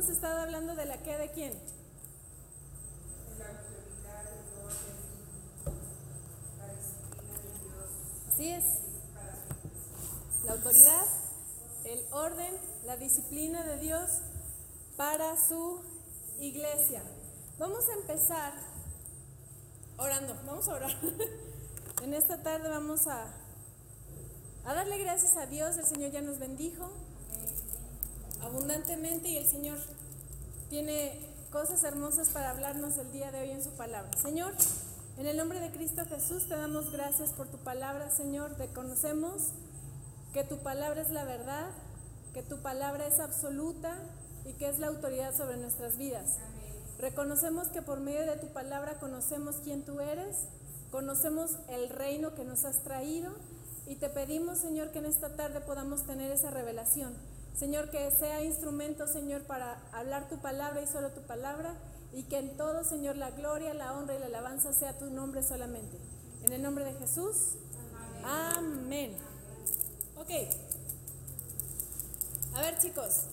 [0.00, 1.52] hemos estado hablando de la qué de quién.
[8.32, 8.64] Así es.
[10.46, 11.04] La autoridad,
[11.84, 12.54] el orden,
[12.86, 14.22] la disciplina de Dios
[14.96, 15.82] para su
[16.38, 17.02] iglesia.
[17.58, 18.54] Vamos a empezar
[19.98, 20.96] orando, vamos a orar.
[22.02, 23.26] En esta tarde vamos a,
[24.64, 26.90] a darle gracias a Dios, el Señor ya nos bendijo
[28.42, 29.78] abundantemente y el Señor
[30.68, 31.18] tiene
[31.50, 34.10] cosas hermosas para hablarnos el día de hoy en su palabra.
[34.16, 34.52] Señor,
[35.18, 38.56] en el nombre de Cristo Jesús te damos gracias por tu palabra, Señor.
[38.56, 39.48] Reconocemos
[40.32, 41.66] que tu palabra es la verdad,
[42.32, 43.98] que tu palabra es absoluta
[44.44, 46.38] y que es la autoridad sobre nuestras vidas.
[46.98, 50.36] Reconocemos que por medio de tu palabra conocemos quién tú eres,
[50.90, 53.32] conocemos el reino que nos has traído
[53.86, 57.12] y te pedimos, Señor, que en esta tarde podamos tener esa revelación.
[57.56, 61.74] Señor, que sea instrumento, Señor, para hablar tu palabra y solo tu palabra
[62.12, 65.42] y que en todo, Señor, la gloria, la honra y la alabanza sea tu nombre
[65.42, 65.98] solamente.
[66.44, 67.56] En el nombre de Jesús.
[68.24, 69.16] Amén.
[70.16, 70.30] Ok.
[72.54, 73.24] A ver, chicos.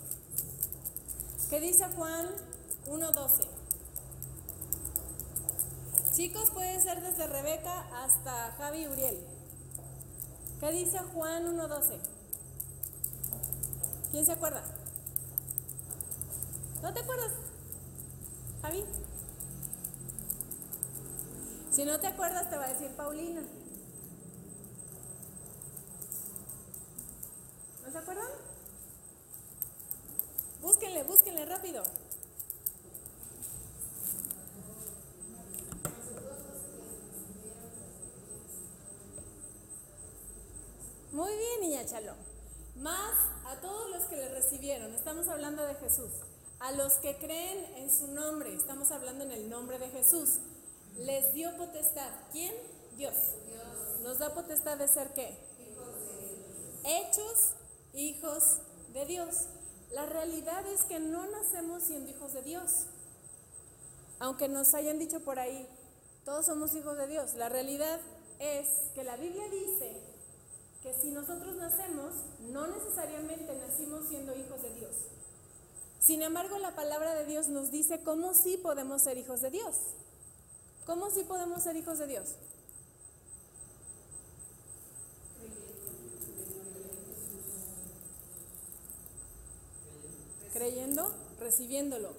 [1.50, 2.28] ¿Qué dice Juan
[2.88, 3.48] 1.12?
[6.14, 9.18] Chicos, puede ser desde Rebeca hasta Javi Uriel.
[10.60, 12.17] ¿Qué dice Juan 1.12?
[14.12, 14.64] ¿Quién se acuerda?
[16.82, 17.32] ¿No te acuerdas?
[18.62, 18.86] Javi.
[21.72, 23.42] Si no te acuerdas, te va a decir Paulina.
[27.86, 28.28] ¿No se acuerdan?
[30.62, 31.84] Búsquenle, búsquenle rápido.
[41.12, 42.27] Muy bien, niña Chalo.
[42.80, 46.12] Más a todos los que le recibieron, estamos hablando de Jesús.
[46.60, 50.40] A los que creen en su nombre, estamos hablando en el nombre de Jesús.
[50.98, 52.12] Les dio potestad.
[52.32, 52.54] ¿Quién?
[52.96, 53.16] Dios.
[54.02, 55.38] Nos da potestad de ser qué?
[56.84, 57.54] Hechos
[57.94, 58.60] hijos
[58.94, 59.48] de Dios.
[59.92, 62.86] La realidad es que no nacemos siendo hijos de Dios.
[64.20, 65.68] Aunque nos hayan dicho por ahí,
[66.26, 67.34] todos somos hijos de Dios.
[67.36, 68.00] La realidad
[68.40, 70.07] es que la Biblia dice
[70.88, 72.14] que si nosotros nacemos,
[72.50, 74.94] no necesariamente nacimos siendo hijos de Dios.
[76.00, 79.76] Sin embargo, la palabra de Dios nos dice cómo sí podemos ser hijos de Dios.
[80.86, 82.36] ¿Cómo sí podemos ser hijos de Dios?
[90.54, 92.14] Creyendo, recibiéndolo.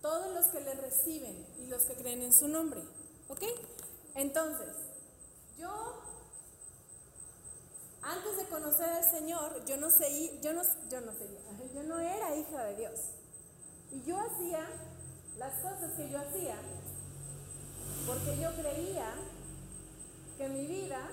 [0.00, 2.80] Todos los que le reciben y los que creen en su nombre.
[3.28, 3.42] ¿Ok?
[4.14, 4.74] Entonces,
[5.58, 6.05] yo
[8.06, 11.28] antes de conocer al Señor, yo no sé, yo no, yo no sé,
[11.74, 13.00] yo no era hija de Dios.
[13.90, 14.66] Y yo hacía
[15.38, 16.56] las cosas que yo hacía
[18.06, 19.12] porque yo creía
[20.38, 21.08] que mi vida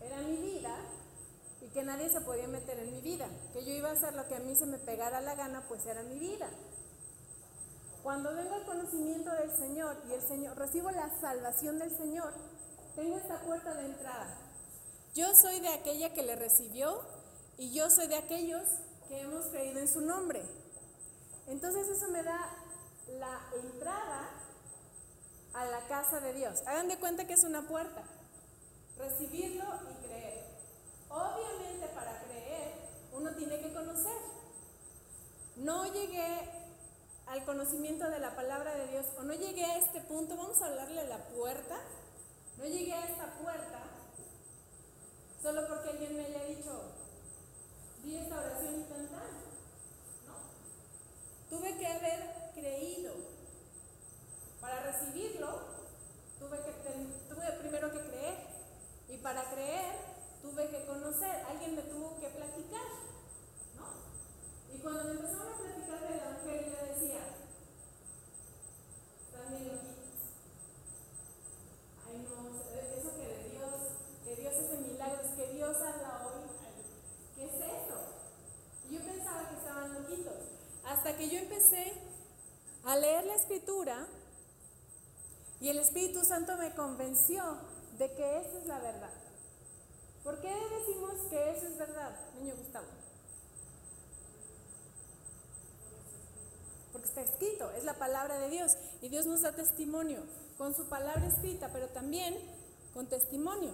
[0.00, 0.74] era mi vida
[1.60, 4.26] y que nadie se podía meter en mi vida, que yo iba a hacer lo
[4.26, 6.48] que a mí se me pegara la gana, pues era mi vida.
[8.02, 12.32] Cuando vengo al conocimiento del Señor y el Señor recibo la salvación del Señor,
[12.96, 14.47] tengo esta puerta de entrada.
[15.18, 17.00] Yo soy de aquella que le recibió
[17.56, 18.62] y yo soy de aquellos
[19.08, 20.40] que hemos creído en su nombre.
[21.48, 22.38] Entonces eso me da
[23.18, 24.30] la entrada
[25.54, 26.62] a la casa de Dios.
[26.68, 28.04] Hagan de cuenta que es una puerta.
[28.96, 30.44] Recibirlo y creer.
[31.08, 32.74] Obviamente para creer
[33.12, 34.22] uno tiene que conocer.
[35.56, 36.48] No llegué
[37.26, 40.66] al conocimiento de la palabra de Dios o no llegué a este punto, vamos a
[40.66, 41.76] hablarle de la puerta.
[42.56, 43.87] No llegué a esta puerta
[45.48, 46.92] solo porque alguien me haya dicho,
[48.04, 49.48] di esta oración instantánea.
[50.26, 50.36] No.
[51.48, 53.14] Tuve que haber creído.
[54.60, 55.48] Para recibirlo,
[56.38, 56.72] tuve, que,
[57.32, 58.36] tuve primero que creer.
[59.08, 59.94] Y para creer,
[60.42, 61.46] tuve que conocer.
[61.48, 62.88] Alguien me tuvo que platicar.
[63.74, 64.74] ¿no?
[64.74, 67.20] Y cuando me empezaron a platicar del Evangelio, yo decía,
[69.24, 70.08] están bien loquitos.
[72.06, 72.48] Ay, no,
[72.98, 73.72] eso que de Dios,
[74.24, 76.44] que Dios hace milagros, que Dios habla hoy.
[77.34, 77.98] ¿Qué es eso?
[78.88, 80.42] Y yo pensaba que estaban loquitos.
[80.84, 81.92] Hasta que yo empecé
[82.84, 84.06] a leer la escritura
[85.60, 87.42] y el Espíritu Santo me convenció
[87.98, 89.10] de que esa es la verdad.
[90.22, 92.86] ¿Por qué decimos que eso es verdad, niño Gustavo?
[96.92, 100.20] Porque está escrito, es la palabra de Dios y Dios nos da testimonio
[100.56, 102.36] con su palabra escrita, pero también
[102.94, 103.72] con testimonio.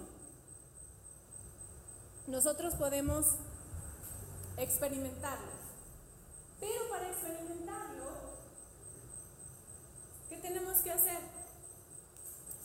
[2.27, 3.35] Nosotros podemos
[4.57, 5.51] experimentarlo,
[6.65, 8.09] pero para experimentarlo,
[10.29, 11.19] ¿qué tenemos que hacer?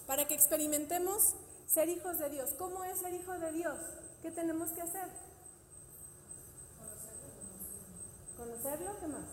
[0.06, 1.35] Para que experimentemos
[1.67, 2.50] ser hijos de Dios.
[2.58, 3.79] ¿Cómo es ser hijo de Dios?
[4.23, 5.06] ¿Qué tenemos que hacer?
[8.38, 9.29] Conocerlo, ¿qué más?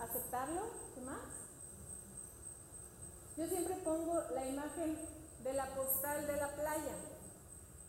[0.00, 0.62] Aceptarlo,
[0.96, 1.28] ¿qué más?
[3.36, 4.98] Yo siempre pongo la imagen
[5.44, 6.96] de la postal de la playa.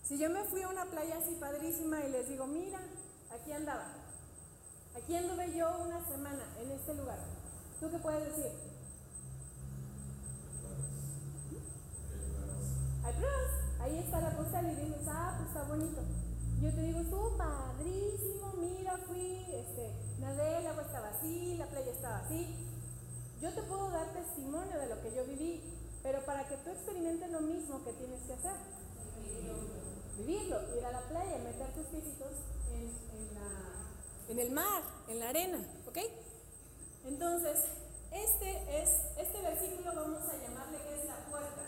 [0.04, 2.80] Si yo me fui a una playa así padrísima y les digo, mira,
[3.32, 4.07] aquí andaba,
[4.98, 7.20] aquí anduve yo una semana en este lugar,
[7.80, 8.52] ¿tú qué puedes decir?
[13.06, 16.02] Hay pruebas, ahí está la postal y dices, ah, pues está bonito.
[16.62, 21.92] Yo te digo, estuvo padrísimo, mira, fui, este, nadé, el agua estaba así, la playa
[21.92, 22.48] estaba así.
[23.40, 25.62] Yo te puedo dar testimonio de lo que yo viví,
[26.02, 28.56] pero para que tú experimentes lo mismo que tienes que hacer
[30.18, 32.32] vivirlo, ir a la playa, meter tus piecitos
[32.74, 33.38] en, en
[34.30, 35.98] el mar, en la arena, ¿ok?
[37.06, 37.60] Entonces,
[38.12, 41.64] este es, este versículo vamos a llamarle que es la puerta.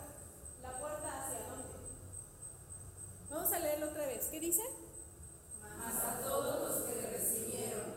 [0.61, 1.69] ¿La puerta hacia dónde?
[3.29, 4.27] Vamos a leerlo otra vez.
[4.27, 4.63] ¿Qué dice?
[5.77, 7.93] Mas a todos los que le recibieron,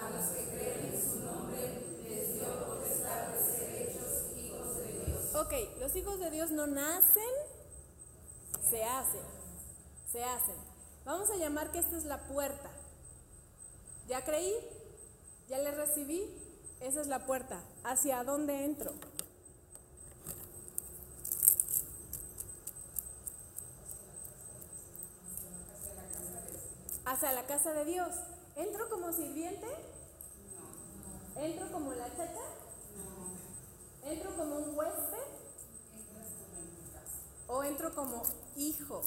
[0.00, 5.04] a los que creen en su nombre, les dio potestad de ser hechos hijos de
[5.06, 5.34] Dios.
[5.34, 7.22] Ok, los hijos de Dios no nacen,
[8.70, 9.44] se hacen
[10.14, 10.54] se hacen.
[11.04, 12.70] Vamos a llamar que esta es la puerta.
[14.08, 14.54] ¿Ya creí?
[15.48, 16.30] ¿Ya le recibí?
[16.80, 17.62] Esa es la puerta.
[17.84, 18.92] ¿Hacia dónde entro?
[27.06, 28.14] Hacia la casa de Dios.
[28.56, 29.66] ¿Entro como sirviente?
[31.36, 32.42] ¿Entro como la chacha?
[34.04, 35.18] ¿Entro como un huésped?
[37.46, 38.22] ¿O entro como
[38.56, 39.02] hijo?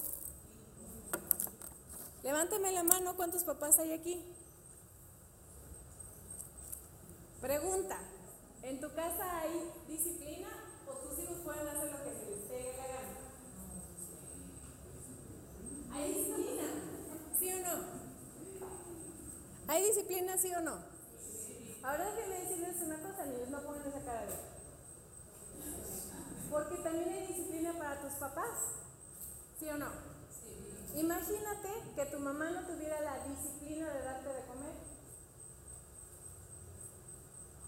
[2.24, 4.37] Levánteme la mano, ¿cuántos papás hay aquí?
[7.42, 8.00] Pregunta,
[8.64, 10.50] ¿en tu casa hay disciplina
[10.88, 13.18] o tus hijos pueden hacer lo que se les pegue la gana?
[15.94, 16.64] ¿Hay disciplina?
[17.38, 17.86] ¿Sí o no?
[19.68, 20.78] ¿Hay disciplina, sí o no?
[21.84, 24.34] Ahora déjenme decirles una cosa, niños, no pongan esa cara de...
[26.50, 28.58] Porque también hay disciplina para tus papás,
[29.60, 29.92] ¿sí o no?
[30.96, 34.67] Imagínate que tu mamá no tuviera la disciplina de darte de comer.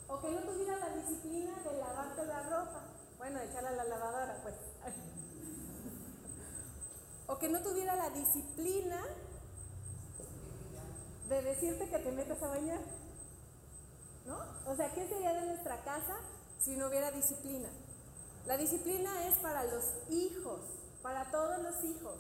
[0.10, 2.82] O que no tuviera la disciplina de lavarte la ropa.
[3.18, 4.56] Bueno, echarla a la lavadora, pues.
[7.28, 9.06] o que no tuviera la disciplina
[11.30, 12.82] de decirte que te metas a bañar.
[14.26, 14.38] ¿No?
[14.66, 16.18] O sea, ¿qué sería de nuestra casa
[16.60, 17.70] si no hubiera disciplina?
[18.46, 20.62] La disciplina es para los hijos,
[21.02, 22.18] para todos los hijos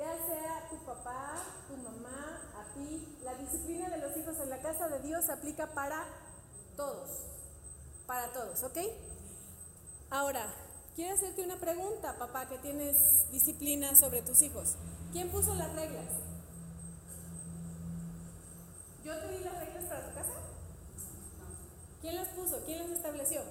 [0.00, 4.62] ya sea tu papá, tu mamá, a ti, la disciplina de los hijos en la
[4.62, 6.06] casa de Dios se aplica para
[6.80, 7.10] todos,
[8.06, 8.78] para todos, ¿ok?
[10.08, 10.46] Ahora,
[10.96, 14.76] quiero hacerte una pregunta, papá, que tienes disciplina sobre tus hijos.
[15.12, 16.06] ¿Quién puso las reglas?
[19.04, 20.32] ¿Yo te di las reglas para tu casa?
[22.00, 22.64] ¿Quién las puso?
[22.64, 23.42] ¿Quién las estableció?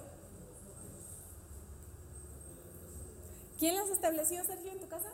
[3.59, 5.11] ¿Quién las estableció, Sergio, en tu casa?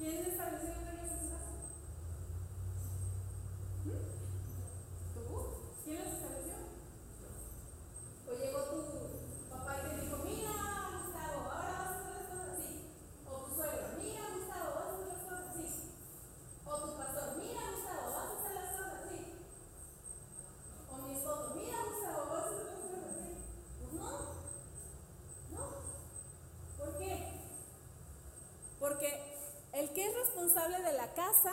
[30.84, 31.52] de la casa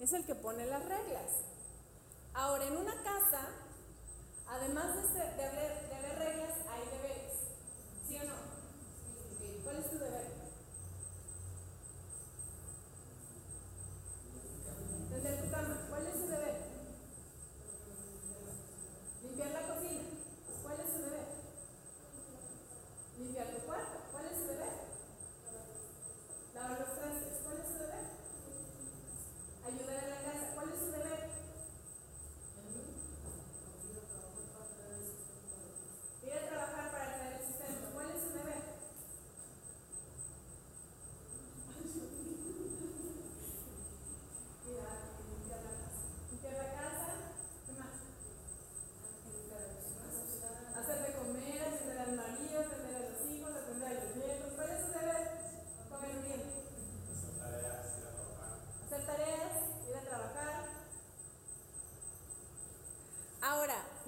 [0.00, 1.30] es el que pone las reglas.
[2.34, 3.48] Ahora, en una casa,
[4.46, 7.32] además de, de, haber, de haber reglas, hay deberes.
[8.06, 8.34] ¿Sí o no?
[9.64, 10.11] ¿Cuál es tu deber?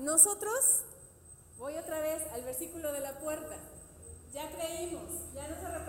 [0.05, 0.85] nosotros,
[1.57, 3.57] voy otra vez al versículo de la puerta,
[4.33, 5.84] ya creímos, ya nos arrepentimos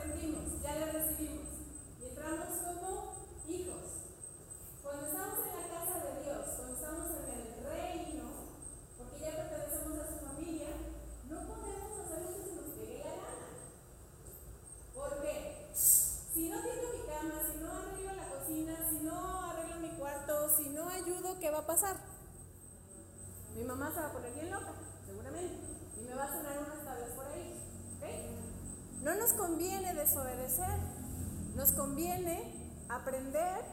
[31.66, 32.54] nos conviene
[32.90, 33.66] aprender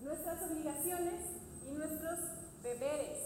[0.00, 1.24] nuestras obligaciones
[1.66, 2.18] y nuestros
[2.62, 3.20] deberes.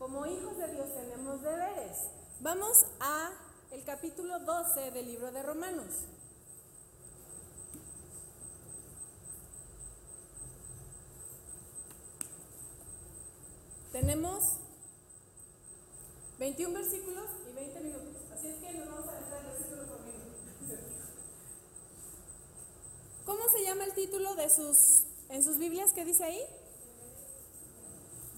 [0.00, 1.96] Como hijos de Dios tenemos deberes.
[2.40, 3.30] Vamos a
[3.70, 5.94] el capítulo 12 del libro de Romanos.
[13.92, 14.56] Tenemos
[16.40, 18.22] 21 versículos y 20 minutos.
[18.34, 19.91] Así es que nos vamos a dejar el versículo
[23.32, 25.94] ¿Cómo se llama el título de sus, en sus Biblias?
[25.94, 26.42] ¿Qué dice ahí?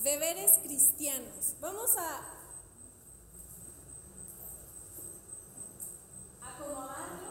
[0.04, 1.56] Deberes cristianos.
[1.60, 2.20] Vamos a
[6.40, 7.23] acomodar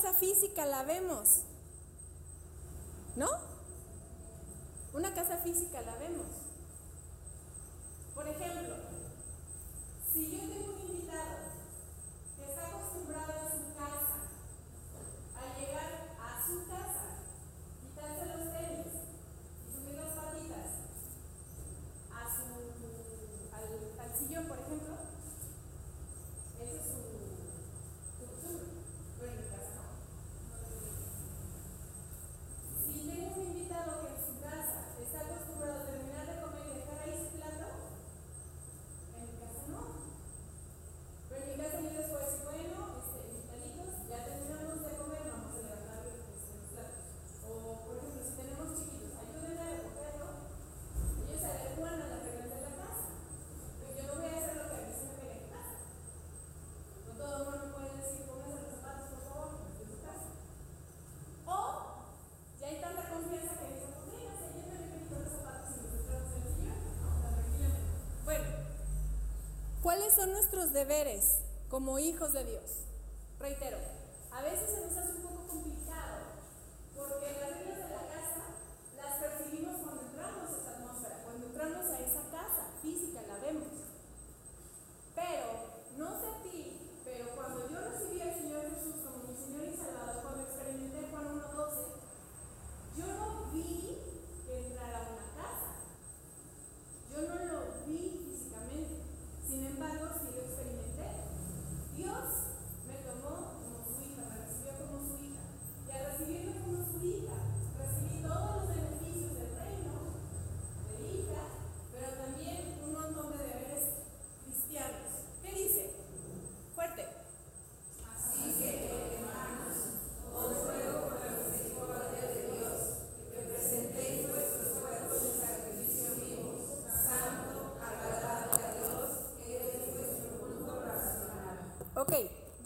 [0.00, 1.40] casa física la vemos,
[3.16, 3.28] ¿no?
[4.92, 6.26] Una casa física la vemos.
[8.14, 8.76] Por ejemplo,
[10.12, 10.67] si yo tengo
[69.98, 71.38] ¿Cuáles son nuestros deberes
[71.68, 72.87] como hijos de Dios?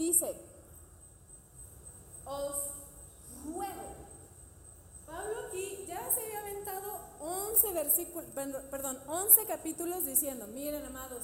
[0.02, 0.34] dice,
[2.24, 2.56] os
[3.44, 3.94] ruego.
[5.06, 6.90] Pablo aquí ya se había aventado
[7.20, 8.30] 11 versículos,
[8.70, 11.22] perdón, 11 capítulos diciendo, miren amados,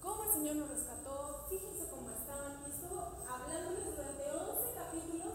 [0.00, 5.34] cómo el Señor nos rescató, fíjense cómo estaban, y estuvo hablándoles durante 11 capítulos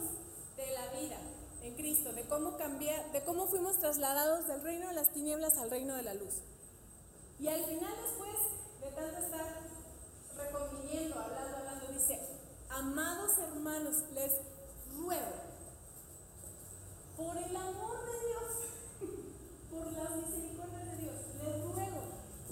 [0.55, 1.20] de la vida
[1.62, 5.70] en Cristo, de cómo cambiar, de cómo fuimos trasladados del reino de las tinieblas al
[5.70, 6.41] reino de la luz.
[7.39, 8.38] Y al final después
[8.82, 9.75] de tanto estar
[10.38, 12.20] reconviniendo, hablando, hablando, dice,
[12.70, 14.32] amados hermanos, les
[14.98, 15.36] ruego,
[17.18, 18.51] por el amor de Dios,
[19.72, 22.01] por las misericordias de Dios, les ruego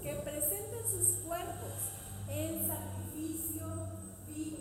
[0.02, 1.74] que presenten sus cuerpos
[2.30, 3.68] en sacrificio
[4.28, 4.58] vivo.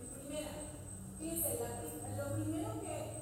[0.00, 0.50] En primera,
[1.18, 3.13] fíjense, la, lo primero que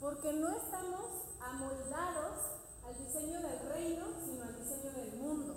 [0.00, 1.06] porque no estamos
[1.40, 2.38] amoldados
[2.86, 5.56] al diseño del reino, sino al diseño del mundo.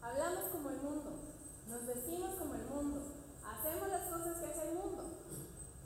[0.00, 1.10] Hablamos como el mundo,
[1.68, 3.02] nos vestimos como el mundo,
[3.44, 5.04] hacemos las cosas que hace el mundo,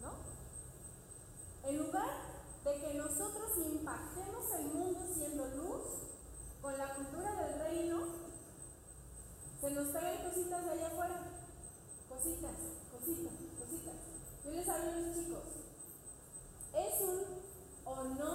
[0.00, 1.68] ¿no?
[1.68, 2.10] En lugar
[2.64, 5.82] de que nosotros impactemos el mundo siendo luz,
[6.62, 7.98] con la cultura del reino,
[9.60, 11.22] se nos pegan cositas de allá afuera.
[12.08, 12.56] Cositas,
[12.92, 13.94] cositas, cositas.
[14.44, 15.51] Yo les hablo chicos,
[18.02, 18.31] o no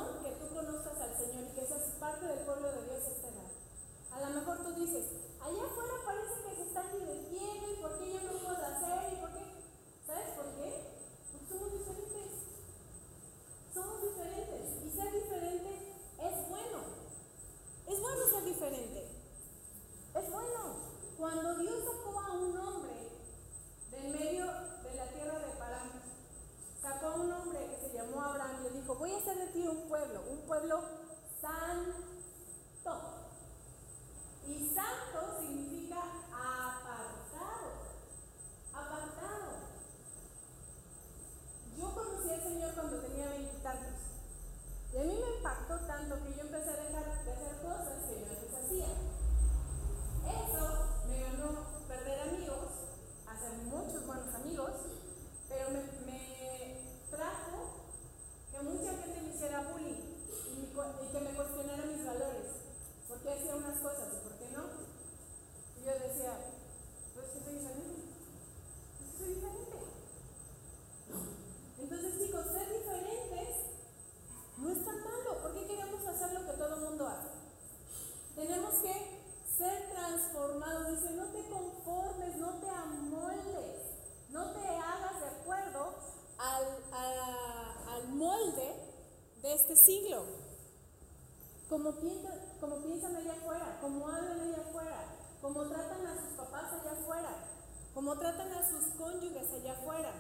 [98.08, 100.14] como tratan a sus cónyuges allá afuera.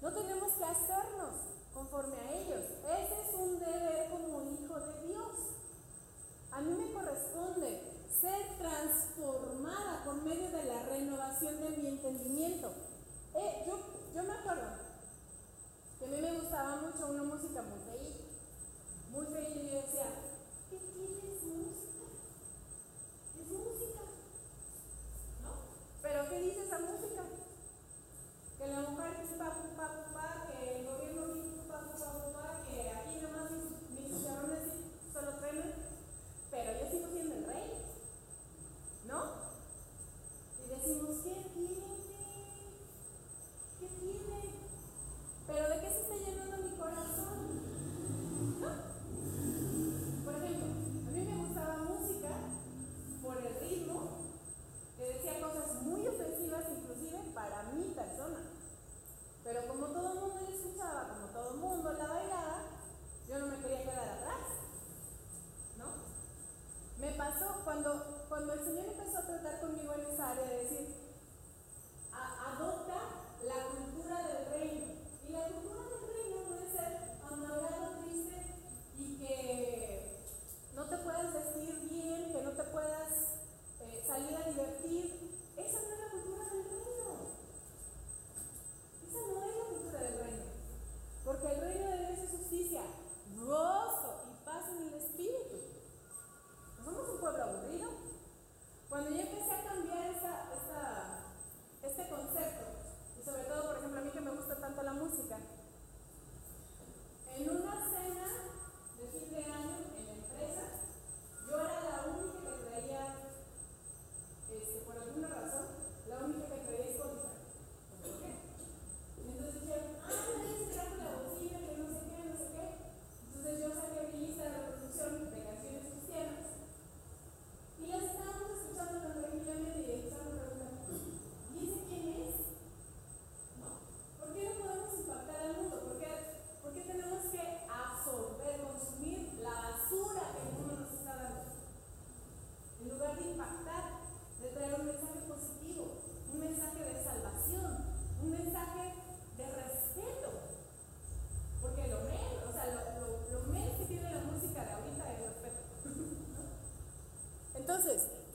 [0.00, 1.34] No tenemos que hacernos
[1.74, 2.64] conforme a ellos.
[2.80, 5.32] Ese es un deber como hijo de Dios.
[6.50, 7.82] A mí me corresponde
[8.18, 12.72] ser transformada por medio de la renovación de mi entendimiento.
[13.34, 14.70] Eh, yo, me acuerdo
[15.98, 17.80] que a mí me gustaba mucho una música muy
[19.10, 20.29] muy y yo decía,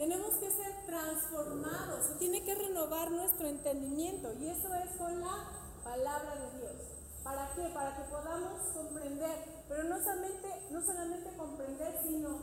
[0.06, 5.50] tenemos que ser transformados, se tiene que renovar nuestro entendimiento y eso es con la
[5.84, 6.76] palabra de Dios.
[7.24, 7.64] ¿Para qué?
[7.74, 12.40] Para que podamos comprender, pero no solamente, no solamente comprender, sino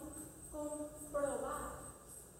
[0.50, 1.78] comprobar.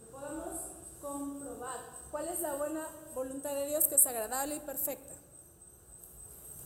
[0.01, 0.57] Que podamos
[1.01, 1.79] comprobar
[2.11, 5.15] cuál es la buena voluntad de Dios que es agradable y perfecta.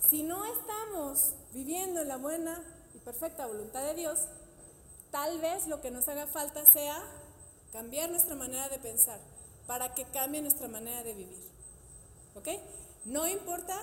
[0.08, 2.64] Si no estamos viviendo en la buena
[2.94, 4.18] y perfecta voluntad de Dios,
[5.10, 7.02] tal vez lo que nos haga falta sea
[7.72, 9.20] cambiar nuestra manera de pensar
[9.66, 11.50] para que cambie nuestra manera de vivir.
[12.34, 12.48] ¿Ok?
[13.04, 13.82] No importa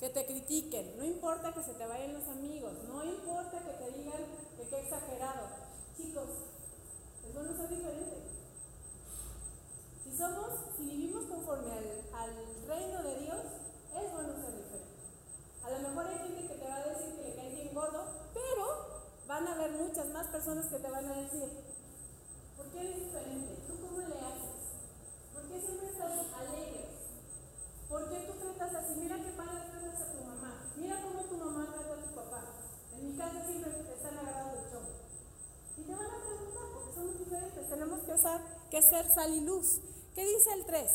[0.00, 3.98] que te critiquen, no importa que se te vayan los amigos, no importa que te
[3.98, 4.22] digan
[4.56, 5.48] que qué exagerado.
[5.96, 6.28] Chicos,
[7.26, 8.16] es bueno ser diferente.
[10.02, 13.40] Si somos, si vivimos conforme al, reino de Dios,
[13.94, 14.94] es bueno ser diferente.
[15.62, 18.04] A lo mejor hay gente que te va a decir que le caes bien gordo,
[18.32, 18.64] pero
[19.26, 21.73] van a haber muchas más personas que te van a decir, ¿por
[22.74, 23.54] qué eres diferente?
[23.66, 24.58] ¿Tú cómo le haces?
[25.32, 26.90] ¿Por qué siempre estás alegre?
[27.88, 28.94] ¿Por qué tú tratas así?
[29.00, 30.72] Mira qué padre tratas a tu mamá.
[30.76, 32.42] Mira cómo tu mamá trata a tu papá.
[32.92, 34.94] En mi casa siempre están agarrando el chongo.
[35.78, 37.70] Y te van a preguntar, porque somos diferentes.
[37.70, 39.80] Tenemos que, usar, que ser sal y luz.
[40.14, 40.90] ¿Qué dice el 3?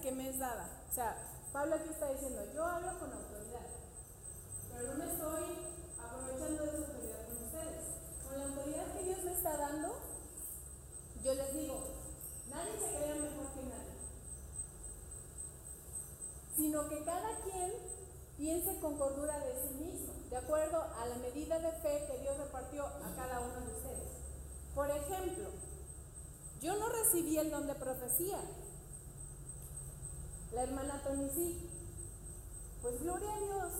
[0.00, 0.68] que me es dada.
[0.90, 1.16] O sea,
[1.52, 3.66] Pablo aquí está diciendo, yo hablo con autoridad,
[4.70, 5.44] pero no me estoy
[5.98, 7.84] aprovechando de esa autoridad con ustedes.
[8.24, 9.88] Con la autoridad que Dios me está dando,
[11.22, 11.80] yo les digo,
[12.48, 13.94] nadie se crea mejor que nadie,
[16.56, 17.72] sino que cada quien
[18.36, 22.38] piense con cordura de sí mismo, de acuerdo a la medida de fe que Dios
[22.38, 24.10] repartió a cada uno de ustedes.
[24.74, 25.50] Por ejemplo,
[26.60, 28.38] yo no recibí el don de profecía,
[30.54, 31.68] la hermana Tony sí.
[32.82, 33.72] Pues gloria a Dios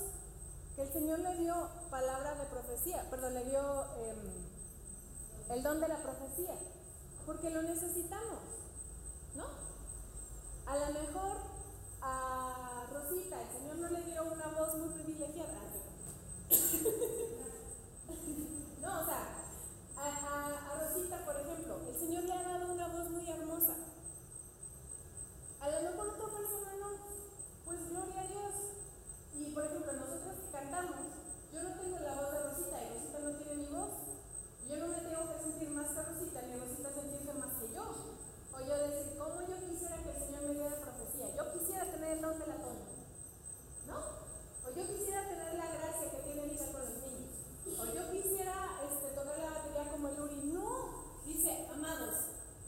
[0.74, 2.46] que el Señor le dio palabra de
[3.10, 4.18] perdón, le dio em,
[5.50, 6.54] el don de la profecía,
[7.24, 8.40] porque lo necesitamos,
[9.34, 9.44] ¿no?
[10.66, 11.36] A lo mejor
[12.00, 15.60] a Rosita, el Señor no le dio una voz muy privilegiada.
[18.80, 19.28] no, o sea,
[19.96, 23.76] a, a Rosita, por ejemplo, el Señor le ha dado una voz muy hermosa.
[25.62, 26.90] A lo mejor otra persona no.
[27.64, 28.54] Pues gloria a Dios.
[29.32, 30.96] Y por ejemplo, nosotros que cantamos,
[31.54, 33.94] yo no tengo la voz de Rosita y Rosita no tiene mi voz.
[34.66, 37.84] Yo no me tengo que sentir más que Rosita, ni Rosita sentirse más que yo.
[38.50, 41.30] O yo decir, ¿cómo yo quisiera que el Señor me diera profecía?
[41.30, 42.86] Yo quisiera tener el don de la tona.
[43.86, 43.98] ¿No?
[44.66, 47.38] O yo quisiera tener la gracia que tiene Lisa con los niños.
[47.78, 50.42] O yo quisiera este, tocar la batería como el Uri.
[50.50, 51.22] No.
[51.24, 52.18] Dice, amados,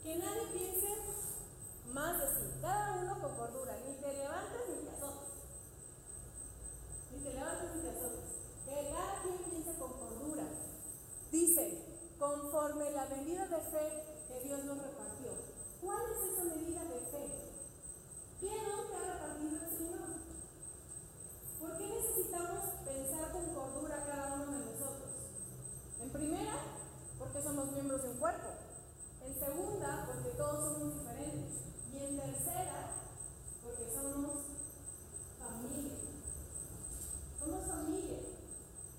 [0.05, 0.94] que nadie piense
[1.94, 5.31] más de sí, cada uno con cordura, ni te levantes ni te azotes.
[7.12, 8.31] Ni te levantes ni te azotes.
[8.66, 10.42] Que cada quien piense con cordura.
[11.31, 11.85] Dice,
[12.18, 15.31] conforme la medida de fe que Dios nos repartió.
[15.81, 17.29] ¿Cuál es esa medida de fe?
[18.40, 20.09] ¿Qué don te ha repartido el Señor?
[21.61, 25.11] ¿Por qué necesitamos pensar con cordura cada uno de nosotros?
[26.01, 26.57] En primera,
[27.20, 28.48] porque somos miembros de un cuerpo.
[29.22, 31.64] En segunda, porque todos somos diferentes.
[31.94, 32.90] Y en tercera,
[33.62, 34.35] porque somos
[35.38, 35.94] familia.
[37.38, 38.18] Somos familia.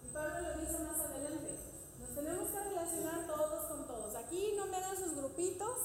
[0.01, 1.59] Y Pablo lo dice más adelante.
[1.99, 4.15] Nos tenemos que relacionar todos con todos.
[4.15, 5.77] Aquí no me dan sus grupitos,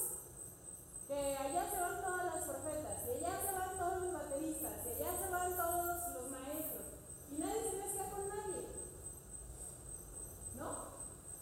[1.09, 5.03] que allá se van todas las profetas, y allá se van todos los bateristas, y
[5.03, 6.87] allá se van todos los maestros.
[7.33, 8.69] Y nadie se mezcla con nadie.
[10.57, 10.71] ¿No?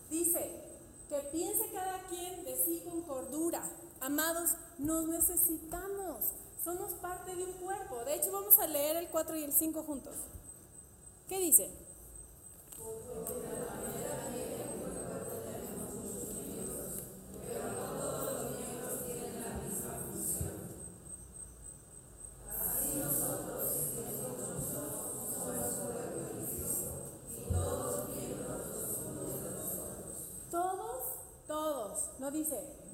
[0.09, 0.65] Dice
[1.11, 3.63] que piense cada quien de sí con cordura
[4.01, 6.33] Amados, nos necesitamos.
[6.63, 8.05] Somos parte de un cuerpo.
[8.05, 10.15] De hecho, vamos a leer el 4 y el 5 juntos.
[11.29, 11.71] ¿Qué dice?
[30.51, 31.05] Todos,
[31.47, 32.19] todos.
[32.19, 32.88] No dice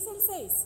[0.00, 0.57] 666.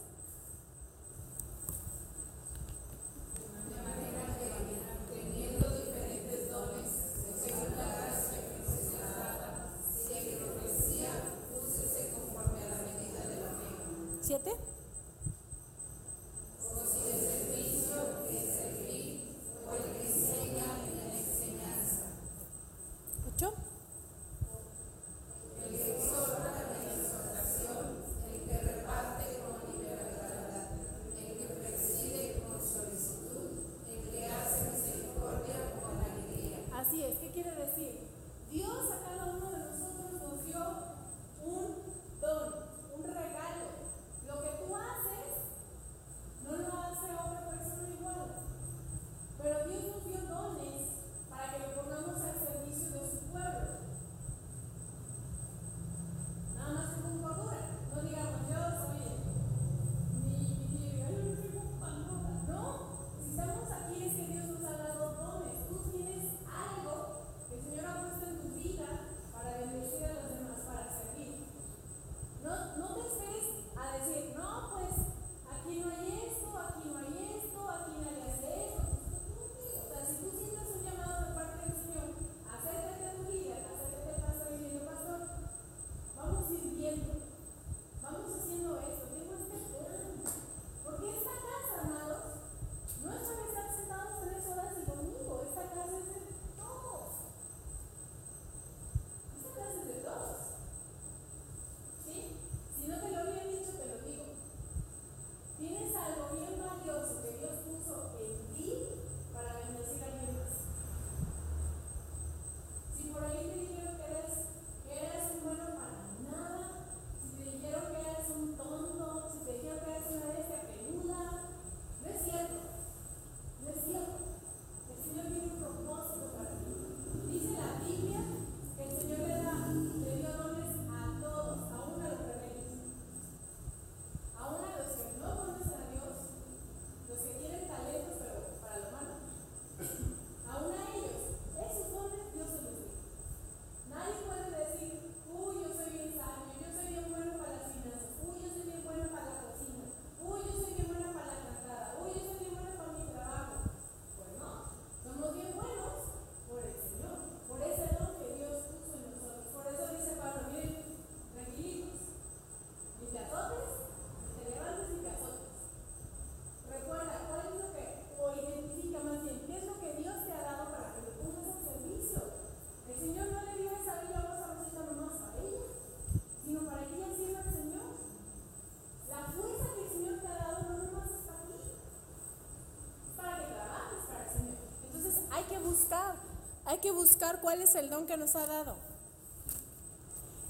[186.83, 188.77] que buscar cuál es el don que nos ha dado.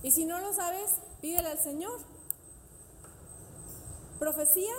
[0.03, 2.01] Y si no lo sabes, pídele al Señor.
[4.19, 4.75] Profecía,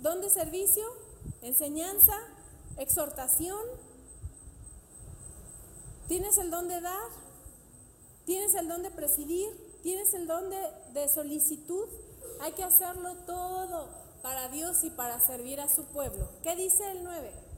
[0.00, 0.84] don de servicio,
[1.40, 2.14] enseñanza,
[2.76, 3.60] exhortación.
[6.08, 7.08] Tienes el don de dar,
[8.26, 9.48] tienes el don de presidir,
[9.82, 10.60] tienes el don de,
[10.92, 11.88] de solicitud.
[12.40, 13.88] Hay que hacerlo todo
[14.22, 16.28] para Dios y para servir a su pueblo.
[16.42, 17.49] ¿Qué dice el 9?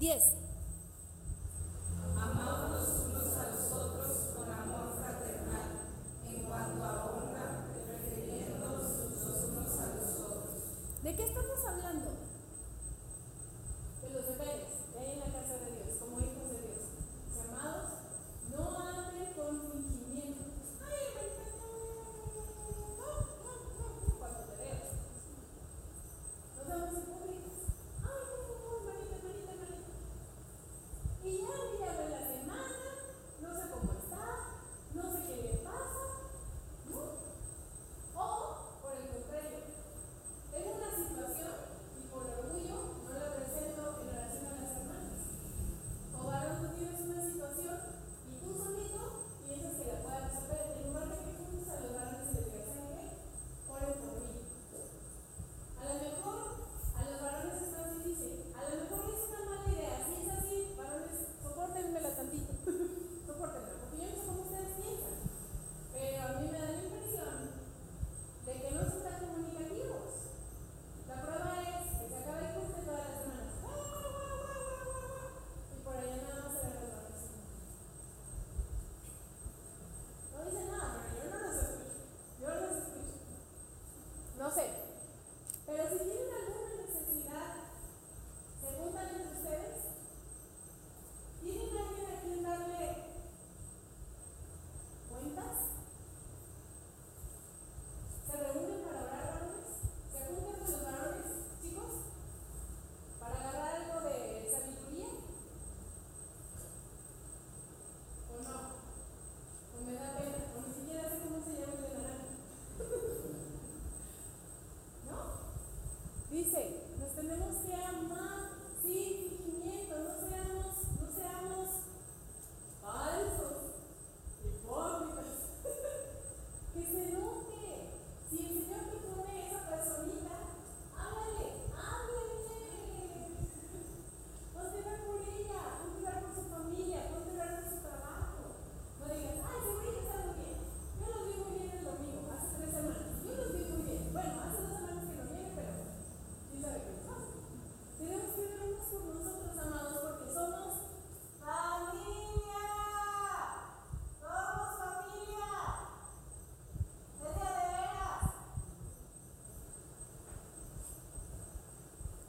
[0.00, 0.39] 10.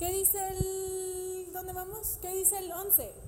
[0.01, 1.53] ¿Qué dice el...
[1.53, 2.17] ¿Dónde vamos?
[2.23, 3.20] ¿Qué dice el 11?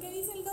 [0.00, 0.43] ¿Qué dice el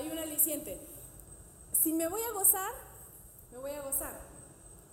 [0.00, 0.80] hay un aliciente.
[1.72, 2.72] Si me voy a gozar,
[3.52, 4.18] me voy a gozar.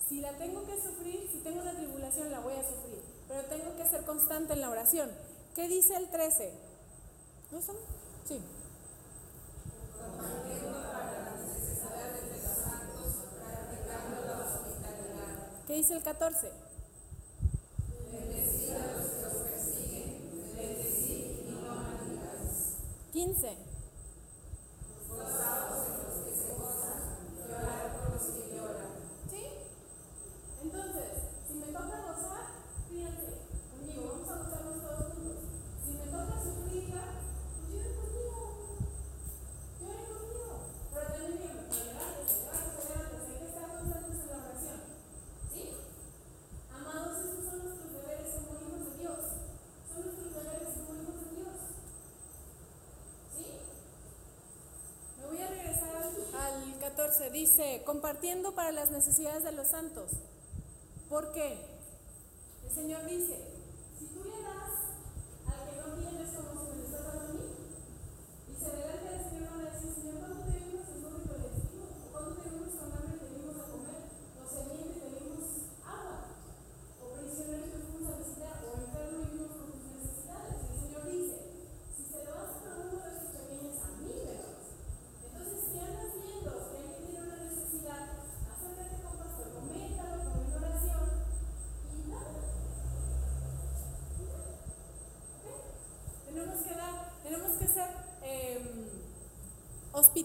[0.07, 3.01] Si la tengo que sufrir, si tengo una tribulación, la voy a sufrir.
[3.27, 5.09] Pero tengo que ser constante en la oración.
[5.55, 6.53] ¿Qué dice el 13?
[7.51, 7.75] ¿No son?
[8.27, 8.41] Sí.
[15.67, 16.66] ¿Qué dice el 14?
[57.37, 60.09] Dice, compartiendo para las necesidades de los santos.
[61.07, 61.57] ¿Por qué?
[62.65, 63.37] El Señor dice,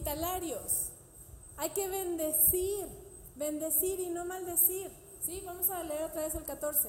[0.03, 0.89] hospitalarios.
[1.57, 2.87] Hay que bendecir,
[3.37, 4.91] bendecir y no maldecir.
[5.25, 5.43] ¿Sí?
[5.47, 6.89] Vamos a leer otra vez el 14.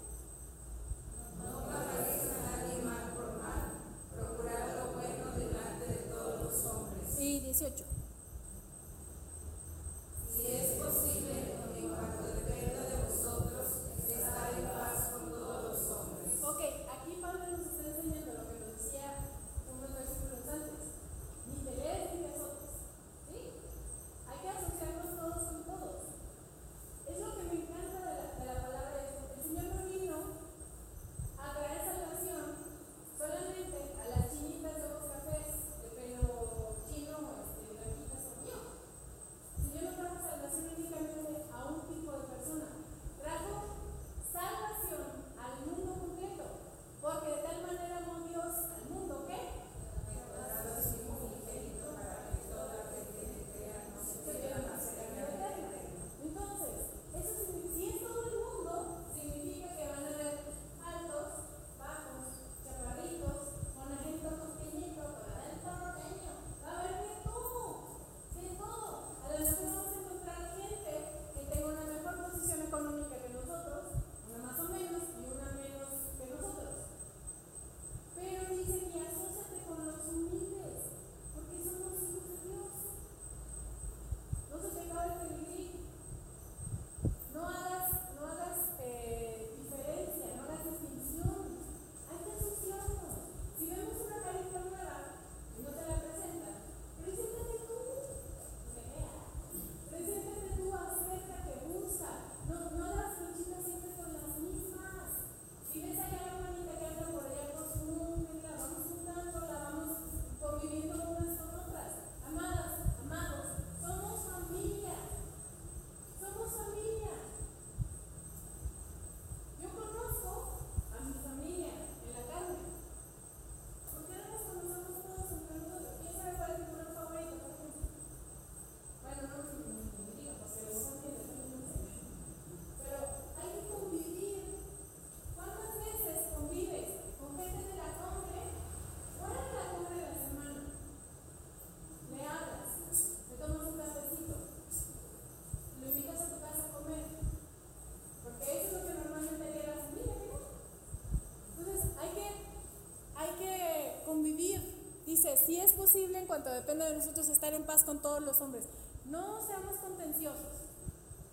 [156.49, 158.65] depende de nosotros estar en paz con todos los hombres.
[159.05, 160.61] No seamos contenciosos.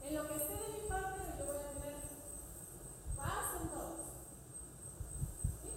[0.02, 1.94] En lo que esté de mi parte, yo voy a tener
[3.16, 4.00] paz con todos.
[5.62, 5.70] ¿Sí?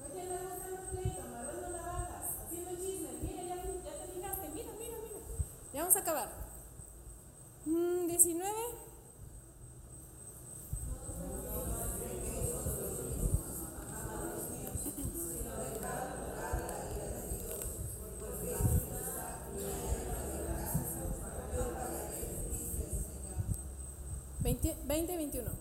[0.00, 3.22] No quiero andar buscando pleito, amarrando navajas, haciendo chismes.
[3.22, 5.20] Mira, ya, ya te fijaste, mira, mira, mira.
[5.72, 6.28] Ya vamos a acabar.
[24.74, 25.55] 2021.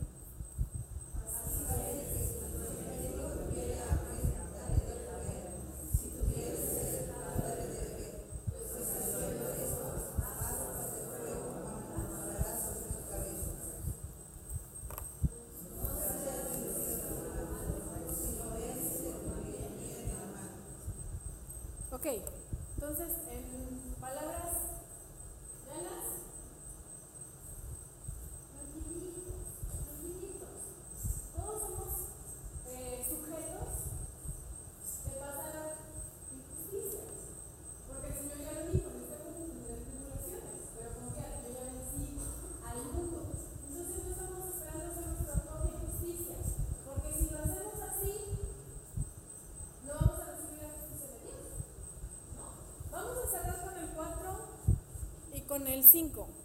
[55.55, 56.44] Con el 5.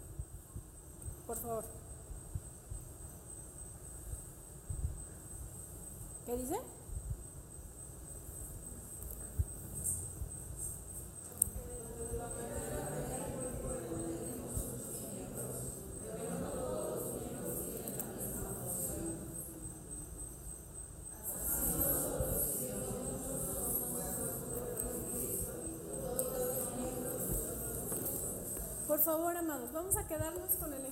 [29.03, 30.85] Por favor, amados, vamos a quedarnos con el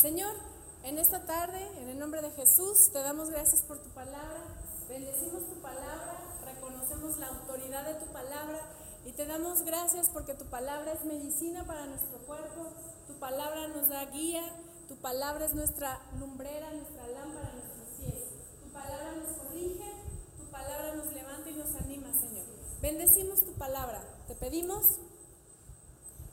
[0.00, 0.34] Señor,
[0.84, 4.40] en esta tarde, en el nombre de Jesús, te damos gracias por tu palabra.
[4.88, 8.60] Bendecimos tu palabra, reconocemos la autoridad de tu palabra
[9.04, 12.68] y te damos gracias porque tu palabra es medicina para nuestro cuerpo,
[13.06, 14.42] tu palabra nos da guía,
[14.88, 18.24] tu palabra es nuestra lumbrera, nuestra lámpara, nuestros pies.
[18.62, 19.92] Tu palabra nos corrige,
[20.36, 22.44] tu palabra nos levanta y nos anima, Señor.
[22.80, 24.02] Bendecimos tu palabra.
[24.28, 24.84] Te pedimos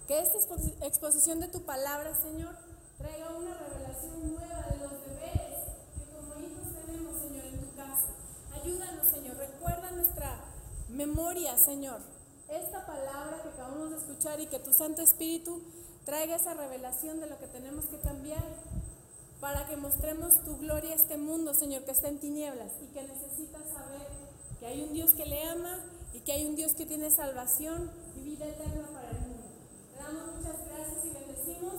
[0.07, 2.55] que esta expo- exposición de tu palabra, Señor,
[3.03, 5.59] traiga una revelación nueva de los deberes
[5.93, 8.15] que como hijos tenemos, Señor, en tu casa.
[8.53, 9.35] Ayúdanos, Señor.
[9.35, 10.39] Recuerda nuestra
[10.87, 11.99] memoria, Señor.
[12.47, 15.61] Esta palabra que acabamos de escuchar y que tu Santo Espíritu
[16.05, 18.43] traiga esa revelación de lo que tenemos que cambiar
[19.41, 23.03] para que mostremos tu gloria a este mundo, Señor, que está en tinieblas y que
[23.03, 24.07] necesita saber
[24.61, 25.81] que hay un Dios que le ama
[26.13, 29.43] y que hay un Dios que tiene salvación y vida eterna para el mundo.
[29.91, 31.73] Te damos muchas gracias y bendecimos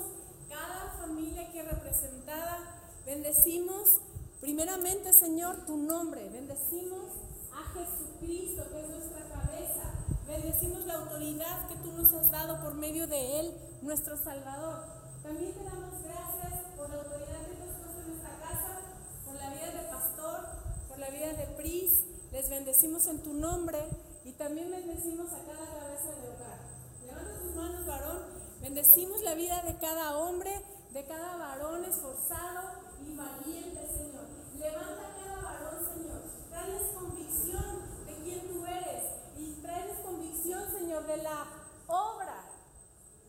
[0.54, 2.80] cada familia aquí representada.
[3.04, 4.00] Bendecimos
[4.40, 6.28] primeramente, Señor, tu nombre.
[6.28, 7.10] Bendecimos
[7.52, 9.94] a Jesucristo, que es nuestra cabeza.
[10.26, 14.84] Bendecimos la autoridad que tú nos has dado por medio de Él, nuestro Salvador.
[15.22, 18.80] También te damos gracias por la autoridad que tú has puesto en nuestra casa,
[19.24, 20.40] por la vida de pastor,
[20.88, 21.92] por la vida de Pris.
[22.32, 23.78] Les bendecimos en tu nombre
[24.24, 26.58] y también bendecimos a cada cabeza de hogar.
[27.06, 28.18] Levanta tus manos, varón.
[28.60, 30.50] Bendecimos la vida de cada hombre,
[30.94, 32.70] de cada varón esforzado
[33.04, 34.26] y valiente, Señor.
[34.56, 36.22] Levanta a cada varón, Señor.
[36.48, 39.02] Dales convicción de quién tú eres
[39.36, 41.46] y tráeles convicción, Señor, de la
[41.88, 42.44] obra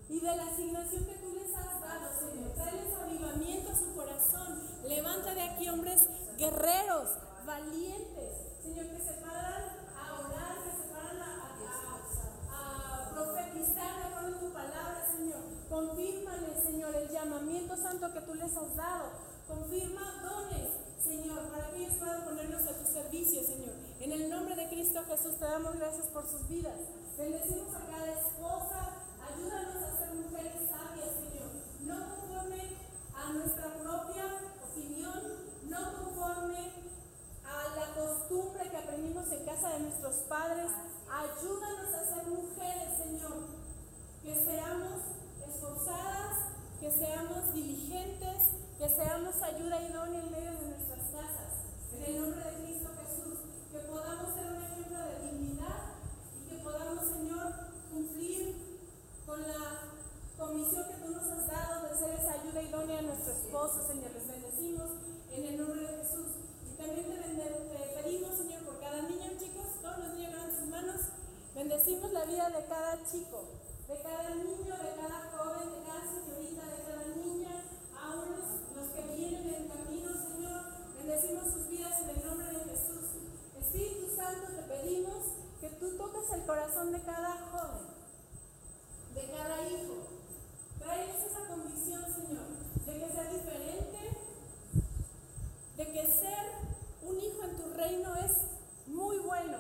[0.08, 2.54] y de la asignación que tú les has dado, Señor.
[2.54, 4.62] Tráeles avivamiento a su corazón.
[4.84, 6.08] Levanta de aquí hombres
[6.38, 9.85] guerreros, valientes, Señor, que se paran
[15.76, 19.12] Confírmale, Señor, el llamamiento santo que tú les has dado.
[19.46, 20.70] Confirma dones,
[21.04, 23.74] Señor, para que ellos puedan ponerlos a tu servicio, Señor.
[24.00, 26.80] En el nombre de Cristo Jesús te damos gracias por sus vidas.
[27.18, 29.04] Bendecimos a cada esposa.
[29.20, 31.52] Ayúdanos a ser mujeres sabias, Señor.
[31.84, 32.62] No conforme
[33.14, 34.24] a nuestra propia
[34.64, 35.22] opinión,
[35.68, 36.72] no conforme
[37.44, 40.72] a la costumbre que aprendimos en casa de nuestros padres.
[41.12, 43.44] Ayúdanos a ser mujeres, Señor.
[44.24, 45.25] Que seamos
[45.66, 46.38] esforzadas,
[46.80, 48.38] que seamos diligentes,
[48.78, 51.52] que seamos ayuda idónea en medio de nuestras casas.
[51.94, 53.40] En el nombre de Cristo Jesús,
[53.72, 55.98] que podamos ser un ejemplo de dignidad
[56.38, 57.54] y que podamos, Señor,
[57.92, 58.56] cumplir
[59.26, 59.90] con la
[60.38, 64.12] comisión que tú nos has dado de ser esa ayuda idónea a nuestro esposo, Señor.
[64.12, 64.90] Les bendecimos
[65.32, 66.28] en el nombre de Jesús.
[66.70, 70.70] Y también te, te pedimos, Señor, por cada niño, chicos, todos los niños levantan sus
[70.70, 71.02] manos.
[71.56, 73.46] Bendecimos la vida de cada chico,
[73.88, 75.25] de cada niño, de cada
[86.36, 87.88] el corazón de cada joven,
[89.14, 89.94] de cada hijo.
[90.86, 92.46] Esa convicción, Señor,
[92.86, 94.00] de que sea diferente,
[95.78, 96.46] de que ser
[97.04, 98.32] un hijo en tu reino es
[98.88, 99.58] muy bueno.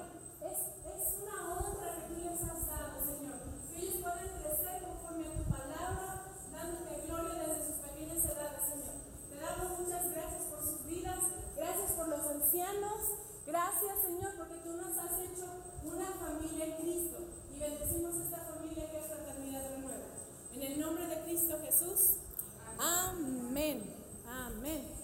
[22.85, 23.81] Amén.
[24.27, 24.94] Amén.